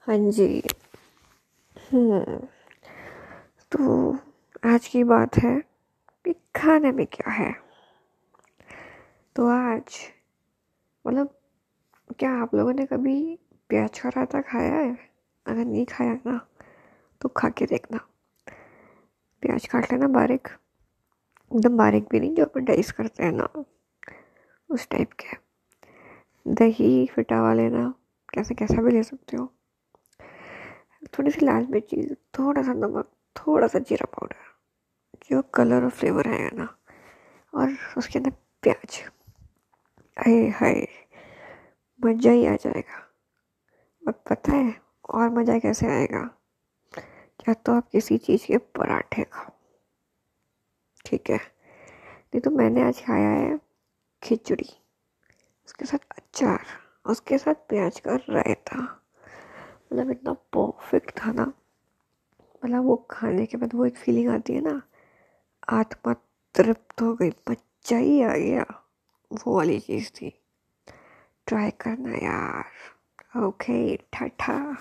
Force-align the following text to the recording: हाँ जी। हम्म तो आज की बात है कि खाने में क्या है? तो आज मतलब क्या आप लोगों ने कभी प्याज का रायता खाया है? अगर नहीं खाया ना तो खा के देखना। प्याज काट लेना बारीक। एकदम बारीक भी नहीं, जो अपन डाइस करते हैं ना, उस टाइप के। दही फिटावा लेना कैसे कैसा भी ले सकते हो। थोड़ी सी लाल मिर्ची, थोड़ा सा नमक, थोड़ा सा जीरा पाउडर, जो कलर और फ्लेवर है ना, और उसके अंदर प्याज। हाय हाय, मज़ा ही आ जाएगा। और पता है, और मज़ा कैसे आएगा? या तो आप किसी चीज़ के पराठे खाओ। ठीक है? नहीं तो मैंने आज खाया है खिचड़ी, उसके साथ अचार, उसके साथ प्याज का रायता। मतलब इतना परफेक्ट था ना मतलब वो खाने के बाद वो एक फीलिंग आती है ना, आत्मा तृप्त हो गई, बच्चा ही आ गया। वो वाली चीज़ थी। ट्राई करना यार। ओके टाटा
हाँ 0.00 0.30
जी। 0.30 0.62
हम्म 1.92 2.36
तो 3.72 4.12
आज 4.64 4.86
की 4.86 5.04
बात 5.04 5.36
है 5.36 5.60
कि 6.24 6.32
खाने 6.32 6.92
में 6.92 7.06
क्या 7.06 7.30
है? 7.30 7.54
तो 9.36 9.46
आज 9.46 9.98
मतलब 11.06 11.38
क्या 12.18 12.30
आप 12.32 12.54
लोगों 12.54 12.72
ने 12.72 12.86
कभी 12.86 13.38
प्याज 13.68 13.98
का 13.98 14.08
रायता 14.08 14.40
खाया 14.40 14.74
है? 14.74 14.98
अगर 15.46 15.64
नहीं 15.64 15.86
खाया 15.86 16.14
ना 16.14 16.46
तो 17.20 17.28
खा 17.28 17.48
के 17.48 17.66
देखना। 17.66 17.98
प्याज 19.42 19.66
काट 19.66 19.92
लेना 19.92 20.08
बारीक। 20.08 20.48
एकदम 21.54 21.76
बारीक 21.76 22.08
भी 22.10 22.20
नहीं, 22.20 22.34
जो 22.34 22.44
अपन 22.44 22.64
डाइस 22.64 22.92
करते 22.92 23.24
हैं 23.24 23.32
ना, 23.32 23.64
उस 24.70 24.88
टाइप 24.88 25.12
के। 25.12 25.36
दही 26.48 27.06
फिटावा 27.06 27.54
लेना 27.54 27.94
कैसे 28.34 28.54
कैसा 28.54 28.82
भी 28.82 28.90
ले 28.90 29.02
सकते 29.02 29.36
हो। 29.36 29.52
थोड़ी 31.08 31.30
सी 31.30 31.46
लाल 31.46 31.66
मिर्ची, 31.66 32.14
थोड़ा 32.14 32.62
सा 32.62 32.72
नमक, 32.72 33.10
थोड़ा 33.36 33.66
सा 33.66 33.78
जीरा 33.78 34.04
पाउडर, 34.04 34.36
जो 35.30 35.42
कलर 35.42 35.84
और 35.84 35.90
फ्लेवर 35.90 36.28
है 36.28 36.50
ना, 36.56 36.76
और 37.54 37.76
उसके 37.98 38.18
अंदर 38.18 38.30
प्याज। 38.62 39.02
हाय 40.18 40.48
हाय, 40.48 40.88
मज़ा 42.00 42.30
ही 42.30 42.46
आ 42.46 42.56
जाएगा। 42.56 42.98
और 44.08 44.12
पता 44.12 44.52
है, 44.52 44.74
और 45.10 45.30
मज़ा 45.30 45.58
कैसे 45.58 45.86
आएगा? 45.86 46.30
या 47.48 47.54
तो 47.54 47.72
आप 47.72 47.88
किसी 47.88 48.18
चीज़ 48.18 48.46
के 48.46 48.58
पराठे 48.58 49.24
खाओ। 49.24 49.50
ठीक 51.06 51.30
है? 51.30 51.36
नहीं 51.36 52.40
तो 52.40 52.50
मैंने 52.50 52.82
आज 52.82 53.02
खाया 53.04 53.28
है 53.28 53.60
खिचड़ी, 54.22 54.68
उसके 55.66 55.84
साथ 55.84 55.98
अचार, 56.18 56.66
उसके 57.06 57.38
साथ 57.38 57.54
प्याज 57.54 58.00
का 58.00 58.14
रायता। 58.14 58.99
मतलब 59.92 60.10
इतना 60.10 60.32
परफेक्ट 60.32 61.26
था 61.26 61.32
ना 61.32 61.52
मतलब 62.64 62.84
वो 62.84 63.06
खाने 63.10 63.46
के 63.46 63.56
बाद 63.56 63.74
वो 63.74 63.86
एक 63.86 63.96
फीलिंग 63.96 64.28
आती 64.28 64.52
है 64.52 64.60
ना, 64.60 64.82
आत्मा 65.68 66.14
तृप्त 66.54 67.02
हो 67.02 67.14
गई, 67.14 67.30
बच्चा 67.30 67.96
ही 67.96 68.22
आ 68.22 68.36
गया। 68.36 68.66
वो 69.32 69.56
वाली 69.56 69.80
चीज़ 69.80 70.10
थी। 70.10 70.42
ट्राई 71.46 71.70
करना 71.70 72.14
यार। 72.14 72.64
ओके 73.40 73.96
टाटा 73.96 74.76